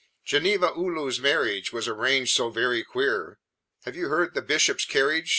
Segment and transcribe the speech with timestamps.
[0.25, 3.37] "Genevieve O loola's marriage Was arranged so very queer
[3.85, 5.29] Have you read 'The Bishop's Carriage'?